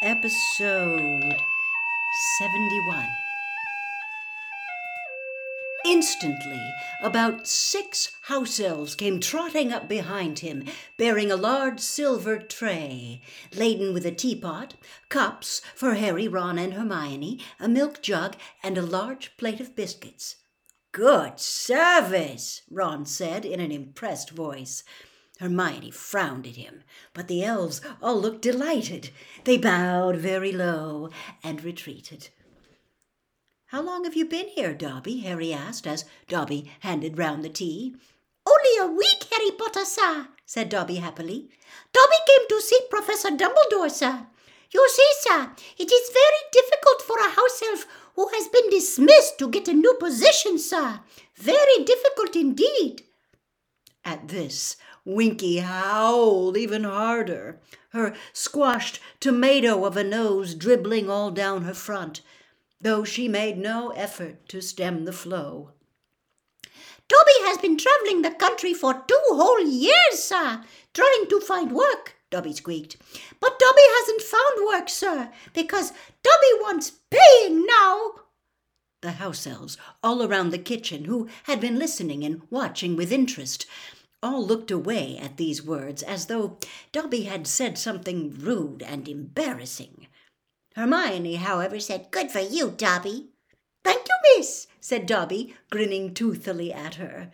Episode 0.00 1.42
71. 2.38 3.04
Instantly, 5.84 6.62
about 7.02 7.48
six 7.48 8.12
house 8.22 8.60
elves 8.60 8.94
came 8.94 9.18
trotting 9.18 9.72
up 9.72 9.88
behind 9.88 10.38
him, 10.38 10.66
bearing 10.98 11.32
a 11.32 11.36
large 11.36 11.80
silver 11.80 12.38
tray, 12.38 13.22
laden 13.52 13.92
with 13.92 14.06
a 14.06 14.12
teapot, 14.12 14.74
cups 15.08 15.62
for 15.74 15.94
Harry, 15.94 16.28
Ron, 16.28 16.60
and 16.60 16.74
Hermione, 16.74 17.40
a 17.58 17.68
milk 17.68 18.00
jug, 18.00 18.36
and 18.62 18.78
a 18.78 18.82
large 18.82 19.36
plate 19.36 19.58
of 19.58 19.74
biscuits. 19.74 20.36
Good 20.92 21.40
service, 21.40 22.62
Ron 22.70 23.04
said 23.04 23.44
in 23.44 23.58
an 23.58 23.72
impressed 23.72 24.30
voice. 24.30 24.84
Hermione 25.38 25.90
frowned 25.90 26.46
at 26.46 26.56
him, 26.56 26.82
but 27.14 27.28
the 27.28 27.44
elves 27.44 27.80
all 28.02 28.20
looked 28.20 28.42
delighted. 28.42 29.10
They 29.44 29.56
bowed 29.56 30.16
very 30.16 30.52
low 30.52 31.10
and 31.42 31.62
retreated. 31.62 32.30
How 33.66 33.82
long 33.82 34.04
have 34.04 34.16
you 34.16 34.24
been 34.24 34.48
here, 34.48 34.74
Dobby? 34.74 35.18
Harry 35.18 35.52
asked 35.52 35.86
as 35.86 36.04
Dobby 36.26 36.72
handed 36.80 37.18
round 37.18 37.44
the 37.44 37.50
tea. 37.50 37.94
Only 38.46 38.78
a 38.80 38.92
week, 38.96 39.24
Harry 39.30 39.50
Potter, 39.50 39.84
sir, 39.84 40.28
said 40.46 40.70
Dobby 40.70 40.96
happily. 40.96 41.50
Dobby 41.92 42.16
came 42.26 42.48
to 42.48 42.62
see 42.62 42.80
Professor 42.88 43.28
Dumbledore, 43.28 43.90
sir. 43.90 44.26
You 44.70 44.88
see, 44.88 45.10
sir, 45.20 45.52
it 45.78 45.92
is 45.92 46.10
very 46.12 46.50
difficult 46.50 47.02
for 47.02 47.18
a 47.18 47.30
house 47.30 47.62
elf 47.62 47.86
who 48.16 48.28
has 48.28 48.48
been 48.48 48.70
dismissed 48.70 49.38
to 49.38 49.48
get 49.48 49.68
a 49.68 49.72
new 49.72 49.94
position, 50.00 50.58
sir. 50.58 51.00
Very 51.36 51.84
difficult 51.84 52.34
indeed. 52.34 53.02
At 54.04 54.28
this, 54.28 54.76
Winky 55.08 55.58
howled 55.58 56.56
even 56.56 56.84
harder, 56.84 57.58
her 57.90 58.14
squashed 58.32 59.00
tomato 59.20 59.84
of 59.84 59.96
a 59.96 60.04
nose 60.04 60.54
dribbling 60.54 61.10
all 61.10 61.30
down 61.30 61.62
her 61.62 61.74
front 61.74 62.20
though 62.80 63.04
she 63.04 63.28
made 63.28 63.58
no 63.58 63.90
effort 63.90 64.48
to 64.48 64.60
stem 64.60 65.04
the 65.04 65.12
flow. 65.12 65.72
Dobby 67.08 67.38
has 67.46 67.58
been 67.58 67.78
travelling 67.78 68.22
the 68.22 68.30
country 68.30 68.74
for 68.74 69.02
two 69.06 69.20
whole 69.30 69.66
years, 69.66 70.22
sir, 70.22 70.62
trying 70.92 71.26
to 71.28 71.40
find 71.40 71.72
work, 71.72 72.16
Dobby 72.30 72.52
squeaked. 72.52 72.96
But 73.40 73.58
Dobby 73.58 73.82
hasn't 73.98 74.22
found 74.22 74.66
work, 74.66 74.88
sir, 74.88 75.30
because 75.54 75.92
Dobby 76.22 76.60
wants 76.60 76.92
paying 77.10 77.64
now. 77.64 78.12
The 79.00 79.12
house 79.12 79.46
elves 79.46 79.78
all 80.02 80.22
around 80.22 80.50
the 80.50 80.58
kitchen, 80.58 81.06
who 81.06 81.28
had 81.44 81.60
been 81.60 81.78
listening 81.78 82.24
and 82.24 82.42
watching 82.50 82.94
with 82.94 83.12
interest, 83.12 83.64
all 84.22 84.44
looked 84.44 84.70
away 84.70 85.16
at 85.18 85.36
these 85.36 85.62
words 85.62 86.02
as 86.02 86.26
though 86.26 86.58
Dobby 86.92 87.22
had 87.22 87.46
said 87.46 87.78
something 87.78 88.36
rude 88.38 88.82
and 88.82 89.08
embarrassing. 89.08 90.08
Hermione, 90.74 91.36
however, 91.36 91.78
said, 91.80 92.10
Good 92.10 92.30
for 92.30 92.40
you, 92.40 92.70
Dobby. 92.70 93.28
Thank 93.84 94.06
you, 94.08 94.36
miss, 94.36 94.66
said 94.80 95.06
Dobby, 95.06 95.54
grinning 95.70 96.14
toothily 96.14 96.72
at 96.72 96.96
her. 96.96 97.30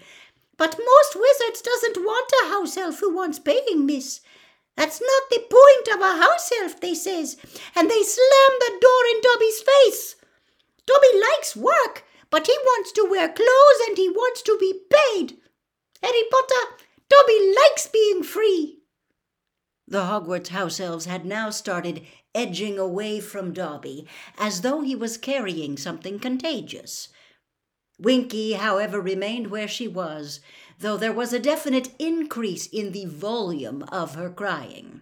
But 0.56 0.78
most 0.78 1.16
wizards 1.16 1.60
doesn't 1.62 2.04
want 2.04 2.32
a 2.42 2.48
house 2.48 2.76
elf 2.76 3.00
who 3.00 3.14
wants 3.14 3.38
paying, 3.38 3.86
miss. 3.86 4.20
That's 4.76 5.00
not 5.00 5.30
the 5.30 5.46
point 5.50 5.96
of 5.96 6.00
a 6.00 6.20
house 6.20 6.50
elf, 6.60 6.80
they 6.80 6.94
says, 6.94 7.36
and 7.74 7.90
they 7.90 8.02
slam 8.02 8.52
the 8.60 8.78
door 8.80 9.06
in 9.10 9.20
Dobby's 9.20 9.62
face. 9.62 10.16
Dobby 10.86 11.18
likes 11.18 11.56
work, 11.56 12.04
but 12.30 12.46
he 12.46 12.56
wants 12.64 12.92
to 12.92 13.06
wear 13.08 13.28
clothes 13.28 13.88
and 13.88 13.96
he 13.96 14.08
wants 14.08 14.42
to 14.42 14.56
be 14.58 14.80
paid. 14.90 15.38
Harry 16.04 16.24
Potter, 16.30 16.84
Dobby 17.08 17.54
likes 17.56 17.86
being 17.86 18.22
free. 18.22 18.80
The 19.88 20.02
Hogwarts 20.02 20.48
house 20.48 20.78
elves 20.78 21.06
had 21.06 21.24
now 21.24 21.48
started 21.48 22.02
edging 22.34 22.78
away 22.78 23.20
from 23.20 23.54
Dobby, 23.54 24.06
as 24.36 24.60
though 24.60 24.82
he 24.82 24.94
was 24.94 25.16
carrying 25.16 25.78
something 25.78 26.18
contagious. 26.18 27.08
Winky, 27.98 28.52
however, 28.52 29.00
remained 29.00 29.46
where 29.46 29.66
she 29.66 29.88
was, 29.88 30.40
though 30.78 30.98
there 30.98 31.12
was 31.12 31.32
a 31.32 31.38
definite 31.38 31.88
increase 31.98 32.66
in 32.66 32.92
the 32.92 33.06
volume 33.06 33.82
of 33.84 34.14
her 34.14 34.28
crying. 34.28 35.00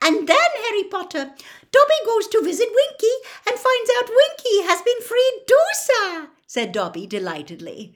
And 0.00 0.26
then, 0.26 0.50
Harry 0.68 0.84
Potter, 0.84 1.34
Dobby 1.70 2.00
goes 2.06 2.28
to 2.28 2.42
visit 2.42 2.70
Winky 2.72 3.14
and 3.46 3.58
finds 3.58 3.90
out 3.98 4.08
Winky 4.08 4.62
has 4.62 4.80
been 4.80 5.02
freed 5.02 5.42
too, 5.46 5.68
sir, 5.74 6.28
said 6.46 6.72
Dobby 6.72 7.06
delightedly. 7.06 7.94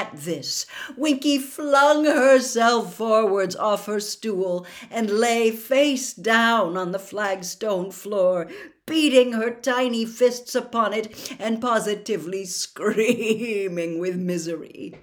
At 0.00 0.16
this, 0.16 0.64
Winky 0.96 1.36
flung 1.36 2.06
herself 2.06 2.94
forwards 2.94 3.54
off 3.54 3.84
her 3.84 4.00
stool 4.00 4.66
and 4.90 5.10
lay 5.10 5.50
face 5.50 6.14
down 6.14 6.78
on 6.78 6.92
the 6.92 6.98
flagstone 6.98 7.90
floor, 7.90 8.50
beating 8.86 9.32
her 9.32 9.50
tiny 9.50 10.06
fists 10.06 10.54
upon 10.54 10.94
it 10.94 11.36
and 11.38 11.60
positively 11.60 12.46
screaming 12.46 13.98
with 13.98 14.16
misery. 14.16 14.94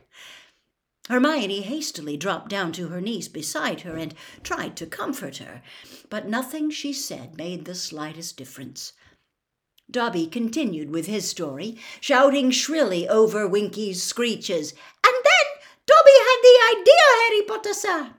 Hermione 1.10 1.62
hastily 1.62 2.18
dropped 2.18 2.50
down 2.50 2.72
to 2.72 2.88
her 2.88 3.00
knees 3.00 3.28
beside 3.28 3.82
her 3.82 3.98
and 3.98 4.16
tried 4.42 4.76
to 4.78 4.88
comfort 4.88 5.38
her, 5.38 5.62
but 6.10 6.28
nothing 6.28 6.72
she 6.72 6.92
said 6.92 7.38
made 7.38 7.66
the 7.66 7.76
slightest 7.76 8.36
difference. 8.36 8.94
Dobby 9.90 10.28
continued 10.28 10.92
with 10.92 11.06
his 11.06 11.30
story, 11.30 11.78
shouting 12.02 12.52
shrilly 12.52 13.08
over 13.08 13.48
Winky's 13.48 14.04
screeches. 14.04 14.74
And 15.06 15.14
then 15.14 15.46
Dobby 15.86 16.12
had 16.12 16.40
the 16.44 16.80
idea, 16.80 17.06
Harry 17.24 17.42
Potter, 17.44 17.74
sir. 17.74 18.10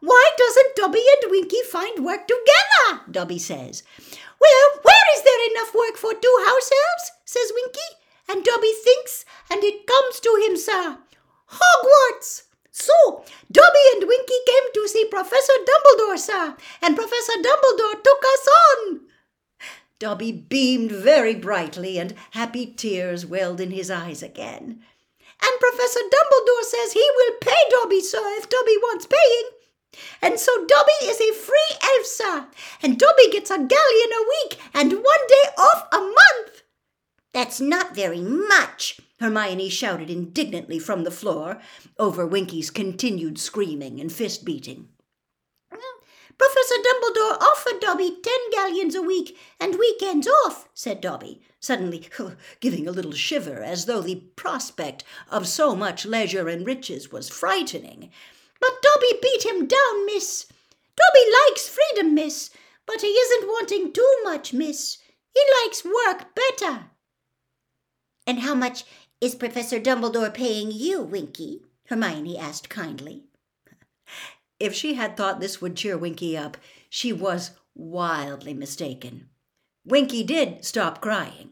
Why 0.00 0.30
doesn't 0.36 0.76
Dobby 0.76 1.02
and 1.22 1.30
Winky 1.30 1.62
find 1.62 2.04
work 2.04 2.28
together? 2.28 3.10
Dobby 3.10 3.38
says. 3.38 3.82
Well, 4.38 4.80
where 4.82 5.06
is 5.16 5.22
there 5.24 5.50
enough 5.50 5.74
work 5.74 5.96
for 5.96 6.12
two 6.12 6.44
house 6.44 6.70
elves? 6.70 7.12
says 7.24 7.52
Winky. 7.54 8.04
And 8.28 8.44
Dobby 8.44 8.72
thinks, 8.84 9.24
and 9.50 9.64
it 9.64 9.86
comes 9.86 10.20
to 10.20 10.44
him, 10.46 10.58
sir. 10.58 10.98
Hogwarts! 11.48 12.42
So, 12.70 13.24
Dobby 13.50 13.84
and 13.94 14.06
Winky 14.06 14.38
came 14.46 14.72
to 14.74 14.88
see 14.88 15.06
Professor 15.06 15.52
Dumbledore, 15.64 16.18
sir, 16.18 16.56
and 16.82 16.96
Professor 16.96 17.34
Dumbledore 17.34 18.02
took 18.02 18.22
us 18.24 18.48
on. 18.48 19.00
Dobby 20.04 20.32
beamed 20.32 20.92
very 20.92 21.34
brightly, 21.34 21.98
and 21.98 22.12
happy 22.32 22.66
tears 22.66 23.24
welled 23.24 23.58
in 23.58 23.70
his 23.70 23.90
eyes 23.90 24.22
again. 24.22 24.82
And 25.42 25.60
Professor 25.60 26.00
Dumbledore 26.00 26.64
says 26.64 26.92
he 26.92 27.10
will 27.16 27.38
pay 27.40 27.56
Dobby, 27.70 28.02
sir, 28.02 28.20
if 28.36 28.50
Dobby 28.50 28.76
wants 28.82 29.06
paying. 29.06 30.04
And 30.20 30.38
so 30.38 30.66
Dobby 30.66 30.92
is 31.04 31.18
a 31.22 31.32
free 31.32 31.78
elf, 31.82 32.04
sir, 32.04 32.46
and 32.82 32.98
Dobby 32.98 33.30
gets 33.32 33.50
a 33.50 33.56
galleon 33.56 33.70
a 33.70 34.28
week 34.28 34.60
and 34.74 34.92
one 34.92 35.26
day 35.26 35.48
off 35.56 35.88
a 35.90 36.00
month. 36.00 36.64
That's 37.32 37.58
not 37.58 37.94
very 37.94 38.20
much, 38.20 39.00
Hermione 39.20 39.70
shouted 39.70 40.10
indignantly 40.10 40.78
from 40.78 41.04
the 41.04 41.10
floor 41.10 41.62
over 41.98 42.26
Winky's 42.26 42.68
continued 42.68 43.38
screaming 43.38 44.00
and 44.00 44.12
fist 44.12 44.44
beating. 44.44 44.90
Professor 46.38 46.74
Dumbledore 46.76 47.40
offered 47.40 47.80
Dobby 47.80 48.16
ten 48.22 48.50
galleons 48.50 48.94
a 48.94 49.02
week 49.02 49.38
and 49.60 49.78
weekends 49.78 50.26
off, 50.26 50.68
said 50.74 51.00
Dobby, 51.00 51.40
suddenly 51.60 52.08
giving 52.60 52.88
a 52.88 52.92
little 52.92 53.12
shiver 53.12 53.62
as 53.62 53.86
though 53.86 54.00
the 54.00 54.16
prospect 54.36 55.04
of 55.30 55.46
so 55.46 55.76
much 55.76 56.04
leisure 56.04 56.48
and 56.48 56.66
riches 56.66 57.12
was 57.12 57.28
frightening. 57.28 58.10
But 58.60 58.82
Dobby 58.82 59.18
beat 59.22 59.44
him 59.44 59.66
down, 59.66 60.06
miss. 60.06 60.46
Dobby 60.96 61.30
likes 61.48 61.68
freedom, 61.68 62.14
miss, 62.14 62.50
but 62.86 63.00
he 63.00 63.08
isn't 63.08 63.48
wanting 63.48 63.92
too 63.92 64.16
much, 64.24 64.52
miss. 64.52 64.98
He 65.34 65.42
likes 65.62 65.84
work 65.84 66.34
better. 66.34 66.86
And 68.26 68.40
how 68.40 68.54
much 68.54 68.84
is 69.20 69.34
Professor 69.34 69.78
Dumbledore 69.78 70.32
paying 70.32 70.70
you, 70.70 71.02
Winky? 71.02 71.62
Hermione 71.88 72.38
asked 72.38 72.68
kindly. 72.68 73.24
If 74.64 74.72
she 74.72 74.94
had 74.94 75.14
thought 75.14 75.40
this 75.40 75.60
would 75.60 75.76
cheer 75.76 75.98
Winky 75.98 76.38
up, 76.38 76.56
she 76.88 77.12
was 77.12 77.50
wildly 77.74 78.54
mistaken. 78.54 79.28
Winky 79.84 80.22
did 80.22 80.64
stop 80.64 81.02
crying. 81.02 81.50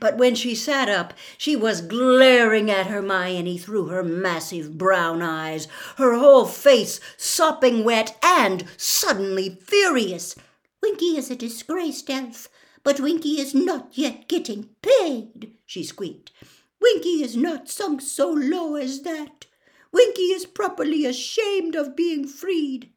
But 0.00 0.16
when 0.16 0.34
she 0.34 0.54
sat 0.54 0.88
up, 0.88 1.12
she 1.36 1.54
was 1.54 1.82
glaring 1.82 2.70
at 2.70 2.86
Hermione 2.86 3.58
through 3.58 3.88
her 3.88 4.02
massive 4.02 4.78
brown 4.78 5.20
eyes, 5.20 5.68
her 5.98 6.14
whole 6.16 6.46
face 6.46 7.00
sopping 7.18 7.84
wet 7.84 8.16
and 8.22 8.64
suddenly 8.78 9.58
furious. 9.60 10.34
Winky 10.82 11.18
is 11.18 11.30
a 11.30 11.36
disgraced 11.36 12.08
elf, 12.08 12.48
but 12.82 12.98
Winky 12.98 13.38
is 13.38 13.54
not 13.54 13.90
yet 13.92 14.26
getting 14.26 14.70
paid, 14.80 15.52
she 15.66 15.84
squeaked. 15.84 16.32
Winky 16.80 17.22
is 17.22 17.36
not 17.36 17.68
sunk 17.68 18.00
so 18.00 18.30
low 18.30 18.76
as 18.76 19.02
that. 19.02 19.44
Winky 19.92 20.32
is 20.32 20.46
properly 20.46 21.04
ashamed 21.06 21.74
of 21.74 21.96
being 21.96 22.26
freed. 22.26 22.92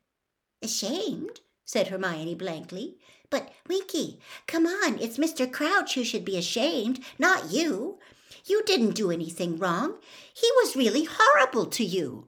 Ashamed? 0.61 1.41
said 1.65 1.87
Hermione 1.87 2.35
blankly. 2.35 2.97
But, 3.29 3.53
Winky, 3.67 4.19
come 4.45 4.67
on, 4.67 4.99
it's 4.99 5.17
Mr. 5.17 5.49
Crouch 5.51 5.95
who 5.95 6.03
should 6.03 6.25
be 6.25 6.37
ashamed, 6.37 6.99
not 7.17 7.51
you. 7.51 7.97
You 8.45 8.63
didn't 8.65 8.95
do 8.95 9.09
anything 9.09 9.57
wrong. 9.57 9.99
He 10.33 10.49
was 10.57 10.75
really 10.75 11.07
horrible 11.09 11.65
to 11.67 11.83
you. 11.83 12.27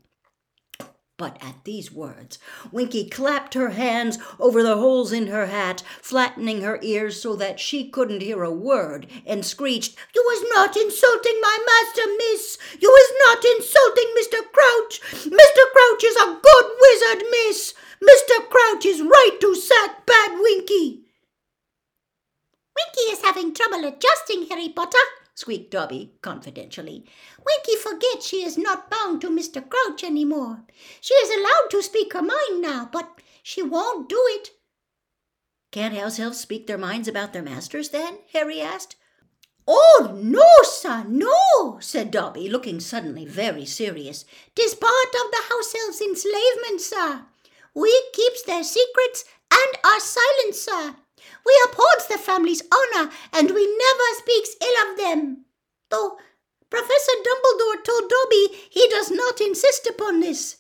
But 1.24 1.42
at 1.42 1.64
these 1.64 1.90
words, 1.90 2.38
Winky 2.70 3.08
clapped 3.08 3.54
her 3.54 3.70
hands 3.70 4.20
over 4.42 4.62
the 4.62 4.76
holes 4.76 5.14
in 5.14 5.28
her 5.28 5.46
hat, 5.46 5.82
flattening 6.02 6.64
her 6.64 6.80
ears 6.82 7.22
so 7.22 7.38
that 7.38 7.62
she 7.62 7.88
couldn't 7.88 8.22
hear 8.22 8.44
a 8.44 8.52
word, 8.52 9.08
and 9.26 9.46
screeched, 9.46 9.96
You 10.14 10.22
was 10.22 10.44
not 10.54 10.76
insulting 10.76 11.40
my 11.40 11.58
master, 11.66 12.12
miss. 12.18 12.58
You 12.78 12.90
was 12.90 13.14
not 13.24 13.46
insulting 13.56 14.10
Mr. 14.20 14.52
Crouch. 14.52 15.00
Mr. 15.24 15.64
Crouch 15.72 16.04
is 16.04 16.18
a 16.18 16.40
good 16.44 16.66
wizard, 16.82 17.24
miss. 17.32 17.74
Mr. 18.04 18.50
Crouch 18.50 18.86
is 18.86 19.02
right 19.02 19.38
to 19.40 19.56
sack 19.56 20.06
Bad 20.06 20.32
Winky. 20.34 21.06
Winky 22.76 23.12
is 23.14 23.22
having 23.22 23.54
trouble 23.54 23.86
adjusting, 23.86 24.48
Harry 24.50 24.68
Potter, 24.68 24.98
squeaked 25.36 25.72
Dobby 25.72 26.14
confidentially. 26.22 27.06
Winky 27.46 27.76
forgets 27.76 28.28
she 28.28 28.44
is 28.44 28.58
not 28.58 28.90
bound 28.90 29.22
to 29.22 29.30
Mr. 29.30 29.64
Crouch 29.68 30.04
any 30.04 30.26
more. 30.26 30.64
She 31.02 31.14
is 31.16 31.30
allowed 31.30 31.70
to 31.72 31.82
speak 31.82 32.14
her 32.14 32.22
mind 32.22 32.62
now, 32.62 32.90
but 32.92 33.20
she 33.42 33.62
won't 33.62 34.10
do 34.10 34.22
it. 34.30 34.52
Can't 35.72 35.96
house 35.96 36.20
elves 36.20 36.40
speak 36.40 36.68
their 36.68 36.78
minds 36.78 37.08
about 37.08 37.34
their 37.34 37.42
masters, 37.42 37.90
then? 37.90 38.20
Harry 38.32 38.62
asked. 38.62 38.96
Oh, 39.68 40.12
no, 40.22 40.48
sir, 40.64 41.06
no, 41.08 41.78
said 41.80 42.12
Dobby, 42.12 42.50
looking 42.50 42.80
suddenly 42.80 43.26
very 43.26 43.66
serious. 43.66 44.26
Tis 44.56 44.76
part 44.76 45.16
of 45.16 45.32
the 45.32 45.44
house 45.50 45.74
elves' 45.74 46.02
enslavement, 46.02 46.82
sir. 46.82 47.26
We 47.74 48.10
keeps 48.14 48.44
their 48.44 48.64
secrets 48.64 49.26
and 49.52 49.78
are 49.84 50.00
silent, 50.00 50.56
sir. 50.56 50.96
We 51.46 51.54
upholds 51.66 52.08
the 52.08 52.18
family's 52.18 52.64
honor, 52.72 53.12
and 53.32 53.52
we 53.52 53.66
never 53.66 54.18
speaks 54.18 54.56
ill 54.62 54.92
of 54.92 54.98
them. 54.98 55.46
Though 55.90 56.18
Professor 56.70 57.12
Dumbledore 57.24 57.84
told 57.84 58.10
Dobby 58.10 58.48
he 58.70 58.88
does 58.90 59.12
not 59.12 59.40
insist 59.40 59.86
upon 59.88 60.20
this. 60.20 60.58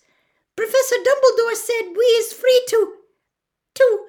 Professor 0.55 0.97
Dumbledore 0.97 1.55
said 1.55 1.95
we 1.97 2.03
is 2.03 2.33
free 2.33 2.63
to 2.69 2.97
to 3.75 4.05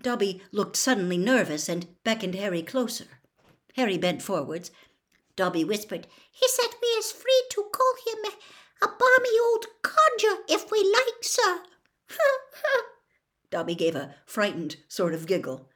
Dobby 0.00 0.42
looked 0.50 0.76
suddenly 0.76 1.18
nervous 1.18 1.68
and 1.68 1.86
beckoned 2.02 2.34
Harry 2.34 2.62
closer. 2.62 3.06
Harry 3.76 3.98
bent 3.98 4.22
forwards. 4.22 4.70
Dobby 5.36 5.64
whispered, 5.64 6.06
He 6.30 6.48
said 6.48 6.70
we 6.80 6.88
is 6.88 7.12
free 7.12 7.44
to 7.50 7.64
call 7.72 7.94
him 8.06 8.18
a, 8.24 8.84
a 8.84 8.88
balmy 8.88 9.38
old 9.40 9.66
codger 9.82 10.42
if 10.48 10.70
we 10.70 10.82
like, 10.82 11.22
sir. 11.22 11.60
Dobby 13.52 13.74
gave 13.76 13.94
a 13.94 14.14
frightened 14.26 14.76
sort 14.88 15.14
of 15.14 15.26
giggle. 15.26 15.68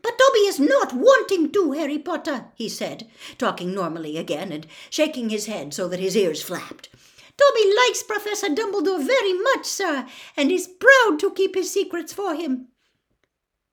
But 0.00 0.16
Dobby 0.18 0.40
is 0.40 0.60
not 0.60 0.92
wanting 0.92 1.50
to, 1.52 1.72
Harry 1.72 1.98
Potter, 1.98 2.46
he 2.54 2.68
said, 2.68 3.08
talking 3.38 3.74
normally 3.74 4.16
again 4.16 4.52
and 4.52 4.66
shaking 4.90 5.30
his 5.30 5.46
head 5.46 5.74
so 5.74 5.88
that 5.88 5.98
his 5.98 6.16
ears 6.16 6.42
flapped. 6.42 6.90
Dobby 7.36 7.74
likes 7.74 8.02
Professor 8.02 8.48
Dumbledore 8.48 9.04
very 9.04 9.32
much, 9.32 9.66
sir, 9.66 10.06
and 10.36 10.52
is 10.52 10.68
proud 10.68 11.18
to 11.20 11.32
keep 11.34 11.54
his 11.54 11.72
secrets 11.72 12.12
for 12.12 12.34
him. 12.34 12.68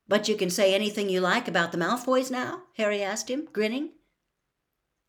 But 0.07 0.27
you 0.27 0.35
can 0.35 0.49
say 0.49 0.73
anything 0.73 1.09
you 1.09 1.19
like 1.19 1.47
about 1.47 1.71
the 1.71 1.77
Malfoys 1.77 2.31
now? 2.31 2.63
Harry 2.77 3.03
asked 3.03 3.29
him, 3.29 3.47
grinning. 3.51 3.91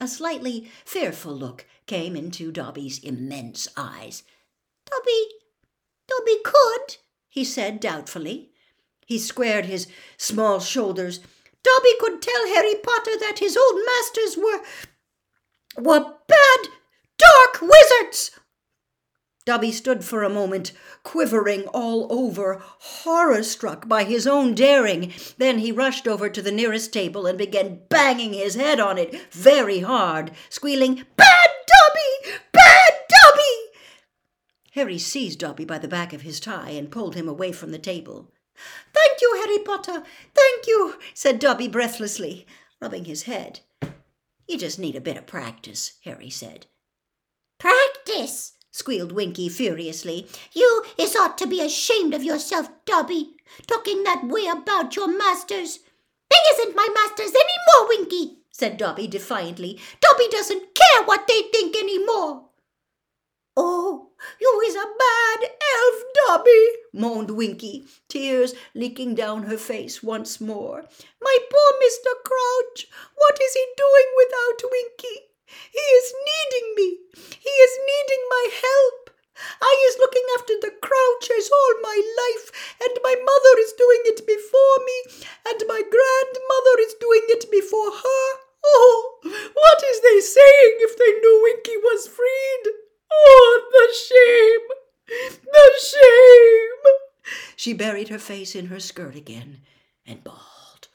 A 0.00 0.08
slightly 0.08 0.70
fearful 0.84 1.34
look 1.34 1.66
came 1.86 2.16
into 2.16 2.52
Dobby's 2.52 2.98
immense 2.98 3.68
eyes. 3.76 4.24
Dobby, 4.86 5.26
Dobby 6.08 6.40
could, 6.44 6.96
he 7.30 7.44
said 7.44 7.80
doubtfully. 7.80 8.50
He 9.06 9.18
squared 9.18 9.64
his 9.64 9.86
small 10.18 10.60
shoulders. 10.60 11.20
Dobby 11.62 11.94
could 11.98 12.20
tell 12.20 12.46
Harry 12.48 12.74
Potter 12.74 13.18
that 13.18 13.38
his 13.38 13.56
old 13.56 13.80
masters 13.86 14.36
were 14.36 14.60
were 15.78 16.14
bad, 16.28 16.68
dark 17.16 17.62
wizards. 17.62 18.32
Dobby 19.46 19.72
stood 19.72 20.04
for 20.04 20.22
a 20.22 20.28
moment, 20.28 20.72
quivering 21.02 21.62
all 21.68 22.06
over, 22.12 22.60
horror 22.62 23.42
struck 23.42 23.88
by 23.88 24.04
his 24.04 24.26
own 24.26 24.54
daring. 24.54 25.12
Then 25.38 25.58
he 25.58 25.72
rushed 25.72 26.06
over 26.06 26.28
to 26.28 26.42
the 26.42 26.52
nearest 26.52 26.92
table 26.92 27.26
and 27.26 27.38
began 27.38 27.80
banging 27.88 28.34
his 28.34 28.54
head 28.54 28.78
on 28.80 28.98
it 28.98 29.32
very 29.32 29.80
hard, 29.80 30.32
squealing, 30.50 31.04
Bad 31.16 31.50
Dobby! 31.66 32.38
Bad! 32.52 32.59
Harry 34.70 34.98
seized 34.98 35.40
Dobby 35.40 35.64
by 35.64 35.78
the 35.78 35.88
back 35.88 36.12
of 36.12 36.22
his 36.22 36.38
tie 36.38 36.70
and 36.70 36.90
pulled 36.90 37.14
him 37.14 37.28
away 37.28 37.52
from 37.52 37.72
the 37.72 37.78
table. 37.78 38.30
Thank 38.94 39.20
you, 39.20 39.42
Harry 39.44 39.58
Potter. 39.58 40.04
Thank 40.34 40.66
you, 40.66 40.96
said 41.14 41.38
Dobby 41.38 41.66
breathlessly, 41.66 42.46
rubbing 42.80 43.04
his 43.04 43.24
head. 43.24 43.60
You 44.46 44.58
just 44.58 44.78
need 44.78 44.96
a 44.96 45.00
bit 45.00 45.16
of 45.16 45.26
practice, 45.26 45.94
Harry 46.04 46.30
said. 46.30 46.66
Practice, 47.58 48.52
squealed 48.70 49.12
Winky 49.12 49.48
furiously. 49.48 50.26
You 50.52 50.84
is 50.98 51.16
ought 51.16 51.36
to 51.38 51.46
be 51.46 51.60
ashamed 51.60 52.14
of 52.14 52.24
yourself, 52.24 52.68
Dobby, 52.84 53.36
talking 53.66 54.04
that 54.04 54.26
way 54.26 54.46
about 54.46 54.96
your 54.96 55.08
masters. 55.08 55.80
They 56.30 56.36
isn't 56.54 56.76
my 56.76 56.88
masters 56.94 57.32
any 57.34 57.56
more, 57.74 57.88
Winky, 57.88 58.38
said 58.50 58.76
Dobby 58.76 59.06
defiantly. 59.08 59.80
Dobby 60.00 60.28
doesn't 60.30 60.74
care 60.74 61.04
what 61.04 61.26
they 61.26 61.42
think 61.42 61.76
any 61.76 62.04
more. 62.04 62.49
Oh, 63.56 64.10
you 64.40 64.62
is 64.64 64.76
a 64.76 64.86
bad 64.98 65.50
elf, 65.50 66.02
Dobby, 66.14 66.68
moaned 66.92 67.30
Winky, 67.30 67.84
tears 68.08 68.54
leaking 68.74 69.16
down 69.16 69.42
her 69.44 69.58
face 69.58 70.02
once 70.04 70.40
more. 70.40 70.84
My 71.20 71.38
poor 71.50 71.72
Mr. 71.82 72.14
Crouch, 72.22 72.86
what 73.16 73.38
is 73.42 73.54
he 73.54 73.66
doing 73.76 74.08
without 74.16 74.70
Winky? 74.70 75.30
He 75.72 75.80
is 75.80 76.14
needing 76.14 76.74
me. 76.76 76.98
He 77.40 77.50
is 77.50 77.78
needing 77.84 78.24
my 78.30 78.46
help. 78.62 79.10
I 79.60 79.84
is 79.88 79.98
looking 79.98 80.26
after 80.38 80.54
the 80.60 80.70
Crouches 80.80 81.50
all 81.50 81.80
my 81.82 81.96
life, 81.96 82.76
and 82.80 82.98
my 83.02 83.16
mother 83.16 83.58
is 83.58 83.72
doing 83.72 84.02
it 84.04 84.26
before 84.26 84.78
me, 84.86 85.26
and 85.48 85.66
my 85.66 85.82
grandmother 85.82 86.76
is 86.80 86.94
doing 87.00 87.24
it 87.30 87.50
before 87.50 87.90
her. 87.90 88.24
Oh, 88.64 89.18
what 89.54 89.82
is 89.90 90.00
they 90.02 90.20
saying 90.20 90.76
if 90.86 90.96
they 90.96 91.12
knew 91.18 91.42
Winky 91.42 91.76
was 91.78 92.06
freed? 92.06 92.89
Oh, 93.12 93.62
the 93.72 93.88
shame! 93.94 95.40
The 95.44 95.70
shame! 95.80 97.34
She 97.56 97.72
buried 97.72 98.08
her 98.08 98.18
face 98.18 98.54
in 98.54 98.66
her 98.66 98.80
skirt 98.80 99.14
again 99.14 99.60
and 100.06 100.24
bawled. 100.24 100.88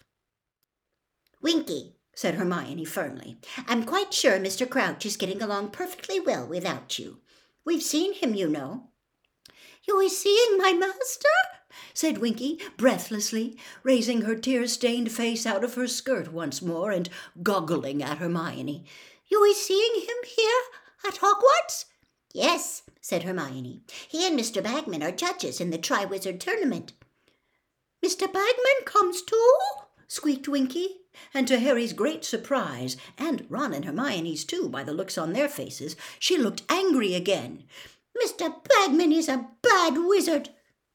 Winky, 1.41 1.95
said 2.15 2.35
Hermione 2.35 2.85
firmly, 2.85 3.37
I'm 3.67 3.83
quite 3.83 4.13
sure 4.13 4.39
Mr. 4.39 4.67
Crouch 4.67 5.05
is 5.05 5.17
getting 5.17 5.41
along 5.41 5.71
perfectly 5.71 6.19
well 6.19 6.47
without 6.47 6.97
you. 6.97 7.19
We've 7.65 7.83
seen 7.83 8.13
him, 8.13 8.33
you 8.33 8.47
know. 8.47 8.89
You 9.87 9.99
is 9.99 10.17
seeing 10.17 10.57
my 10.57 10.73
master? 10.73 11.27
said 11.93 12.17
Winky 12.17 12.59
breathlessly, 12.77 13.59
raising 13.83 14.21
her 14.21 14.35
tear 14.35 14.65
stained 14.67 15.11
face 15.11 15.45
out 15.45 15.63
of 15.63 15.75
her 15.75 15.87
skirt 15.87 16.31
once 16.31 16.61
more 16.61 16.91
and 16.91 17.09
goggling 17.43 18.01
at 18.01 18.17
Hermione. 18.17 18.85
You 19.27 19.43
is 19.43 19.61
seeing 19.61 20.01
him 20.01 20.17
here 20.25 20.61
at 21.07 21.19
Hogwarts? 21.19 21.85
Yes, 22.35 22.83
said 22.99 23.23
Hermione. 23.23 23.81
He 24.09 24.27
and 24.27 24.37
Mr. 24.37 24.61
Bagman 24.61 25.01
are 25.01 25.11
judges 25.13 25.61
in 25.61 25.69
the 25.69 25.77
Triwizard 25.77 26.37
Tournament. 26.41 26.91
Mr. 28.05 28.25
Bagman 28.27 28.83
comes 28.83 29.21
too? 29.21 29.53
squeaked 30.09 30.49
Winky. 30.49 30.97
And 31.33 31.47
to 31.47 31.59
Harry's 31.59 31.93
great 31.93 32.25
surprise, 32.25 32.97
and 33.17 33.45
Ron 33.47 33.73
and 33.73 33.85
Hermione's 33.85 34.43
too, 34.43 34.67
by 34.67 34.83
the 34.83 34.93
looks 34.93 35.17
on 35.17 35.31
their 35.31 35.47
faces, 35.47 35.95
she 36.19 36.37
looked 36.37 36.63
angry 36.67 37.15
again. 37.15 37.63
Mr. 38.21 38.53
Bagman 38.67 39.13
is 39.13 39.29
a 39.29 39.47
bad 39.61 39.93
wizard, 39.97 40.49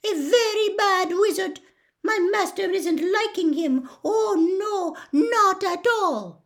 a 0.04 0.12
very 0.12 0.76
bad 0.76 1.08
wizard. 1.12 1.60
My 2.04 2.18
master 2.18 2.70
isn't 2.70 3.00
liking 3.00 3.54
him. 3.54 3.88
Oh, 4.04 4.36
no, 4.60 4.94
not 5.10 5.64
at 5.64 5.86
all. 5.86 6.44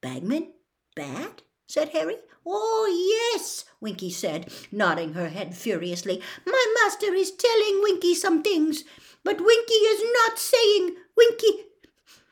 Bagman? 0.00 0.54
Bad? 0.96 1.42
said 1.66 1.90
Harry. 1.90 2.16
Oh, 2.46 3.30
yes, 3.32 3.64
Winky 3.80 4.10
said, 4.10 4.50
nodding 4.72 5.12
her 5.12 5.28
head 5.28 5.56
furiously. 5.56 6.22
My 6.46 6.74
master 6.82 7.14
is 7.14 7.30
telling 7.30 7.82
Winky 7.82 8.14
some 8.14 8.42
things, 8.42 8.84
but 9.24 9.40
Winky 9.40 9.74
is 9.74 10.02
not 10.14 10.38
saying. 10.38 10.96
Winky, 11.16 11.66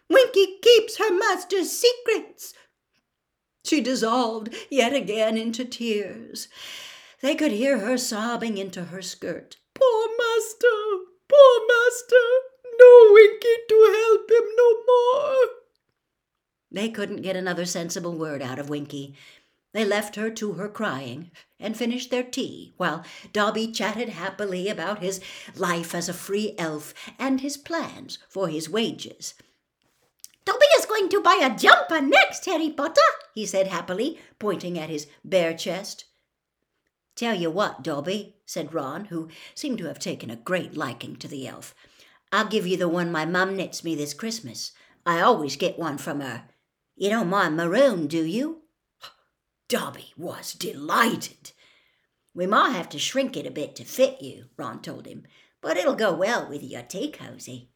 Winky 0.09 0.59
keeps 0.63 0.97
her 0.99 1.13
master's 1.13 1.71
secrets. 1.71 2.55
She 3.65 3.81
dissolved 3.81 4.55
yet 4.71 4.95
again 4.95 5.37
into 5.37 5.65
tears. 5.65 6.49
They 7.21 7.35
could 7.35 7.53
hear 7.53 7.79
her 7.79 7.99
sobbing 7.99 8.57
into 8.57 8.85
her 8.85 9.03
skirt. 9.03 9.57
Poor 9.75 10.09
master, 10.17 11.05
poor 11.29 11.67
master, 11.69 12.17
no 12.79 13.11
Winky 13.13 13.57
to 13.69 14.07
help 14.07 14.31
him 14.31 14.49
no 14.57 14.75
more. 14.87 15.49
They 16.71 16.89
couldn't 16.89 17.23
get 17.23 17.37
another 17.37 17.67
sensible 17.67 18.17
word 18.17 18.41
out 18.41 18.59
of 18.59 18.71
Winky. 18.71 19.17
They 19.73 19.85
left 19.85 20.17
her 20.17 20.31
to 20.31 20.55
her 20.55 20.69
crying 20.69 21.31
and 21.61 21.77
finished 21.77 22.11
their 22.11 22.23
tea, 22.23 22.73
while 22.77 23.05
Dobby 23.33 23.71
chatted 23.71 24.09
happily 24.09 24.69
about 24.69 25.03
his 25.03 25.21
life 25.55 25.95
as 25.95 26.09
a 26.09 26.15
free 26.15 26.55
elf 26.59 26.95
and 27.19 27.41
his 27.41 27.57
plans 27.57 28.19
for 28.29 28.49
his 28.49 28.71
wages. 28.71 29.35
Dobby 30.45 30.67
is 30.79 30.87
going 30.87 31.11
to 31.11 31.21
buy 31.21 31.41
a 31.43 31.55
jumper 31.55 32.01
next, 32.01 32.47
Harry 32.47 32.71
Potter, 32.71 33.01
he 33.35 33.45
said 33.45 33.67
happily, 33.67 34.19
pointing 34.39 34.79
at 34.79 34.89
his 34.89 35.07
bare 35.23 35.53
chest. 35.53 36.07
Tell 37.15 37.35
you 37.35 37.51
what, 37.51 37.83
Dobby, 37.83 38.37
said 38.47 38.73
Ron, 38.73 39.07
who 39.07 39.29
seemed 39.55 39.79
to 39.79 39.87
have 39.87 39.99
taken 39.99 40.31
a 40.31 40.37
great 40.37 40.75
liking 40.75 41.17
to 41.17 41.29
the 41.29 41.47
elf. 41.47 41.75
I'll 42.33 42.47
give 42.47 42.67
you 42.67 42.77
the 42.79 42.89
one 42.89 43.13
my 43.13 43.27
mum 43.27 43.57
knits 43.57 43.85
me 43.85 43.95
this 43.95 44.15
Christmas. 44.15 44.73
I 45.05 45.21
always 45.21 45.57
get 45.57 45.79
one 45.79 45.99
from 45.99 46.21
her. 46.21 46.45
You 46.97 47.11
don't 47.11 47.29
mind 47.29 47.57
maroon, 47.57 48.07
do 48.07 48.25
you? 48.25 48.63
Dobby 49.69 50.15
was 50.17 50.55
delighted. 50.55 51.53
We 52.35 52.47
might 52.47 52.71
have 52.71 52.89
to 52.91 52.99
shrink 52.99 53.37
it 53.37 53.47
a 53.47 53.51
bit 53.51 53.77
to 53.77 53.85
fit 53.85 54.23
you, 54.23 54.47
Ron 54.57 54.81
told 54.81 55.07
him, 55.07 55.25
but 55.61 55.77
it'll 55.77 55.95
go 55.95 56.15
well 56.15 56.49
with 56.49 56.63
your 56.63 56.83
tea 56.83 57.11
cosy. 57.11 57.69